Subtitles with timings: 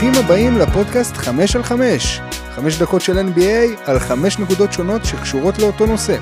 [0.00, 2.20] ברוכים הבאים לפודקאסט 5 על 5.
[2.54, 6.16] 5 דקות של NBA על 5 נקודות שונות שקשורות לאותו נושא.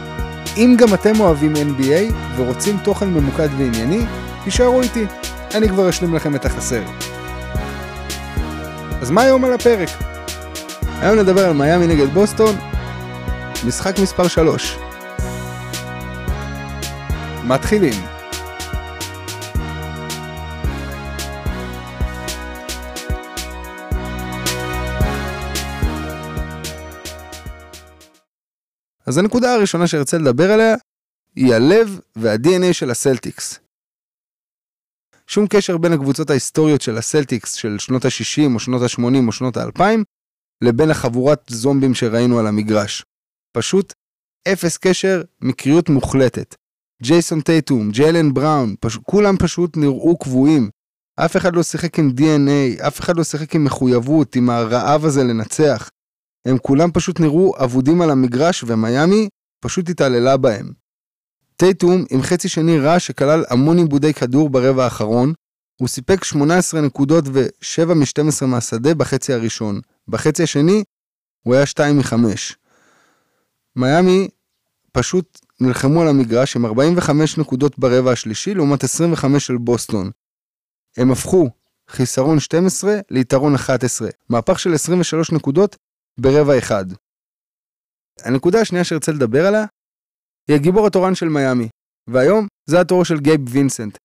[0.56, 4.06] אם גם אתם אוהבים NBA ורוצים תוכן ממוקד וענייני,
[4.44, 5.06] תישארו איתי,
[5.54, 6.82] אני כבר אשלים לכם את החסר.
[9.00, 9.88] אז מה היום על הפרק?
[11.00, 12.56] היום נדבר על מיאמי נגד בוסטון,
[13.66, 14.76] משחק מספר 3.
[17.44, 18.17] מתחילים.
[29.08, 30.74] אז הנקודה הראשונה שארצה לדבר עליה
[31.36, 33.58] היא הלב וה-DNA של הסלטיקס.
[35.26, 39.56] שום קשר בין הקבוצות ההיסטוריות של הסלטיקס של שנות ה-60 או שנות ה-80 או שנות
[39.56, 39.82] ה-2000
[40.64, 43.04] לבין החבורת זומבים שראינו על המגרש.
[43.56, 43.92] פשוט
[44.52, 46.54] אפס קשר, מקריות מוחלטת.
[47.02, 48.96] ג'ייסון טייטום, ג'יילן בראון, פש...
[48.96, 50.70] כולם פשוט נראו קבועים.
[51.16, 55.24] אף אחד לא שיחק עם DNA, אף אחד לא שיחק עם מחויבות, עם הרעב הזה
[55.24, 55.90] לנצח.
[56.44, 59.28] הם כולם פשוט נראו אבודים על המגרש ומיאמי
[59.60, 60.72] פשוט התעללה בהם.
[61.56, 65.32] טייטום עם חצי שני רע שכלל המון עיבודי כדור ברבע האחרון,
[65.80, 69.80] הוא סיפק 18 נקודות ו-7 מ-12 מהשדה בחצי הראשון.
[70.08, 70.84] בחצי השני
[71.42, 72.14] הוא היה 2 מ-5.
[73.76, 74.28] מיאמי
[74.92, 80.10] פשוט נלחמו על המגרש עם 45 נקודות ברבע השלישי לעומת 25 של בוסטון.
[80.96, 81.48] הם הפכו
[81.90, 85.76] חיסרון 12 ליתרון 11, מהפך של 23 נקודות
[86.20, 86.84] ברבע אחד.
[88.24, 89.64] הנקודה השנייה שארצה לדבר עליה
[90.48, 91.68] היא הגיבור התורן של מיאמי,
[92.10, 93.98] והיום זה התור של גייב וינסנט.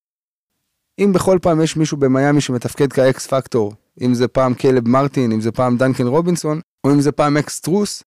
[0.99, 5.31] אם בכל פעם יש מישהו במיאמי שמתפקד כ X factor, אם זה פעם קיילב מרטין,
[5.31, 8.03] אם זה פעם דנקן רובינסון, או אם זה פעם מקס סטרוס,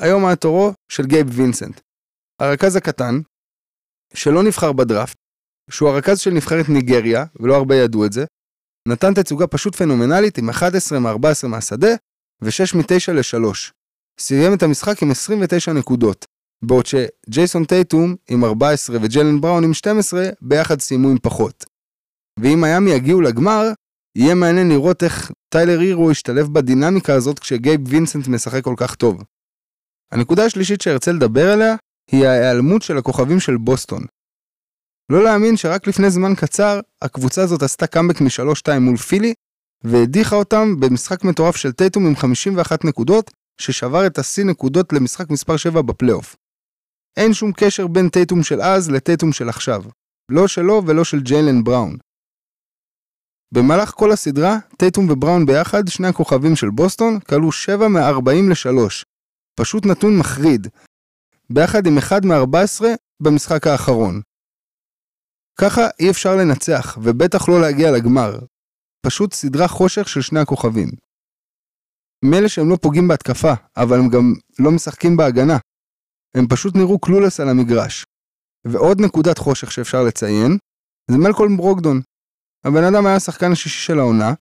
[0.00, 1.80] היום התורו של גייב וינסנט.
[2.40, 3.14] הרכז הקטן,
[4.14, 5.16] שלא נבחר בדראפט,
[5.70, 8.24] שהוא הרכז של נבחרת ניגריה, ולא הרבה ידעו את זה,
[8.88, 11.88] נתן תצוגה פשוט פנומנלית עם 11 מ-14 מהשדה,
[12.42, 13.72] ו-6 מ-9 ל-3.
[14.20, 16.26] סיים את המשחק עם 29 נקודות,
[16.64, 21.64] בעוד שג'ייסון טייטום עם 14 וג'לן בראון עם 12 ביחד סיימו עם פחות.
[22.40, 23.68] ואם מיאמי יגיעו לגמר,
[24.16, 29.22] יהיה מעניין לראות איך טיילר הירו ישתלב בדינמיקה הזאת כשגייב וינסנט משחק כל כך טוב.
[30.12, 31.76] הנקודה השלישית שארצה לדבר עליה
[32.10, 34.04] היא ההיעלמות של הכוכבים של בוסטון.
[35.12, 39.34] לא להאמין שרק לפני זמן קצר הקבוצה הזאת עשתה קאמבק מ-3-2 מול פילי
[39.84, 43.30] והדיחה אותם במשחק מטורף של טייטום עם 51 נקודות,
[43.60, 46.36] ששבר את השיא נקודות למשחק מספר 7 בפלייאוף.
[47.16, 49.84] אין שום קשר בין טייטום של אז לטייטום של עכשיו.
[50.30, 51.96] לא שלו ולא של ג'יילן בראון.
[53.54, 59.04] במהלך כל הסדרה, טייטום ובראון ביחד, שני הכוכבים של בוסטון, קלעו 7 מ-40 ל-3.
[59.54, 60.66] פשוט נתון מחריד.
[61.50, 62.84] ביחד עם 1 מ-14
[63.22, 64.20] במשחק האחרון.
[65.60, 68.38] ככה אי אפשר לנצח, ובטח לא להגיע לגמר,
[69.06, 70.88] פשוט סדרה חושך של שני הכוכבים.
[72.24, 75.58] מילא שהם לא פוגעים בהתקפה, אבל הם גם לא משחקים בהגנה.
[76.34, 78.04] הם פשוט נראו קלולס על המגרש.
[78.66, 80.58] ועוד נקודת חושך שאפשר לציין,
[81.10, 82.00] זה מלקולם ברוקדון.
[82.64, 84.34] הבן אדם היה השחקן השישי של העונה,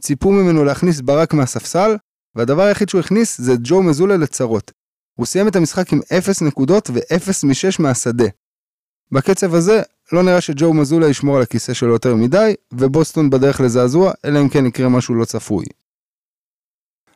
[0.00, 1.96] ציפו ממנו להכניס ברק מהספסל,
[2.34, 4.70] והדבר היחיד שהוא הכניס זה ג'ו מזולה לצרות.
[5.18, 8.28] הוא סיים את המשחק עם 0 נקודות ו-0 מ-6 מהשדה.
[9.12, 14.12] בקצב הזה, לא נראה שג'ו מזולה ישמור על הכיסא שלו יותר מדי, ובוסטון בדרך לזעזוע,
[14.24, 15.64] אלא אם כן יקרה משהו לא צפוי.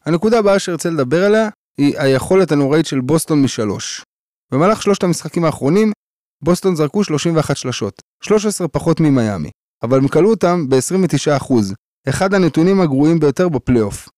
[0.04, 1.48] הנקודה הבאה שארצה לדבר עליה,
[1.78, 4.04] היא היכולת הנוראית של בוסטון משלוש.
[4.52, 5.92] במהלך שלושת המשחקים האחרונים,
[6.44, 9.50] בוסטון זרקו 31 שלשות, 13 פחות ממיאמי,
[9.82, 11.54] אבל הם כלו אותם ב-29%,
[12.08, 14.08] אחד הנתונים הגרועים ביותר בפלייאוף.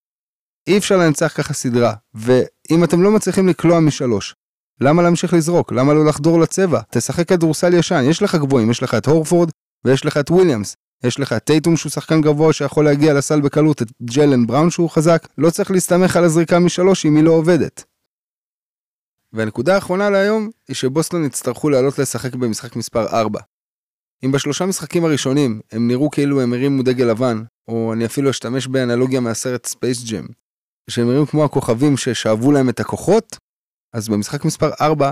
[0.66, 4.34] אי אפשר לנצח ככה סדרה, ואם אתם לא מצליחים לקלוע משלוש,
[4.80, 5.72] למה להמשיך לזרוק?
[5.72, 6.80] למה לא לחדור לצבע?
[6.90, 9.50] תשחק כדורסל ישן, יש לך גבוהים, יש לך את הורפורד
[9.84, 10.76] ויש לך את וויליאמס.
[11.04, 14.90] יש לך את טייטום שהוא שחקן גבוה שיכול להגיע לסל בקלות, את ג'לן בראון שהוא
[14.90, 17.84] חזק, לא צריך להסתמך על הזריקה משלוש אם היא לא עובדת.
[19.32, 23.40] והנקודה האחרונה להיום היא שבוסטון יצטרכו לעלות לשחק במשחק מספר 4.
[24.24, 28.66] אם בשלושה משחקים הראשונים הם נראו כאילו הם הרימו דגל לבן, או אני אפילו אשתמש
[28.66, 30.26] באנלוגיה מהסרט ספייס ג'ם,
[30.90, 33.36] שהם נראים כמו הכוכבים ששאבו להם את הכוחות,
[33.92, 35.10] אז במשחק מספר 4,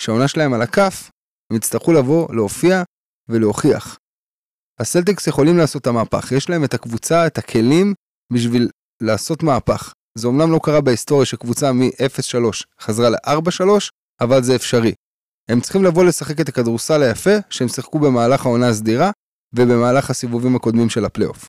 [0.00, 1.10] שהעונה שלהם על הכף,
[1.50, 2.82] הם יצטרכו לבוא, להופיע
[3.28, 3.98] ולהוכיח.
[4.80, 7.94] הסלטיקס יכולים לעשות את המהפך, יש להם את הקבוצה, את הכלים,
[8.32, 8.70] בשביל
[9.02, 9.92] לעשות מהפך.
[10.18, 13.64] זה אומנם לא קרה בהיסטוריה שקבוצה מ-0-3 חזרה ל-4-3,
[14.20, 14.94] אבל זה אפשרי.
[15.48, 19.10] הם צריכים לבוא לשחק את הכדורסל היפה שהם שיחקו במהלך העונה הסדירה
[19.54, 21.48] ובמהלך הסיבובים הקודמים של הפלייאוף.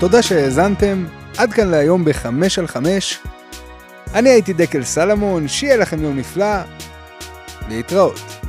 [0.00, 1.06] תודה שהאזנתם,
[1.38, 2.26] עד כאן להיום ב-5
[2.58, 3.18] על 5.
[4.14, 6.56] אני הייתי דקל סלמון, שיהיה לכם יום נפלא,
[7.68, 8.41] להתראות.